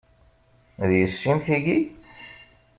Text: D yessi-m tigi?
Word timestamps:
D 0.89 0.91
yessi-m 0.99 1.37
tigi? 1.45 1.79